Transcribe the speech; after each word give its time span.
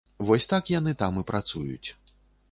Вось 0.27 0.47
так 0.53 0.69
яны 0.75 0.93
там 1.01 1.19
і 1.21 1.23
працуюць. 1.31 1.87